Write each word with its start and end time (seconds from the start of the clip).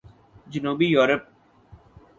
جنوبی 0.51 0.87
یورپ 0.87 1.23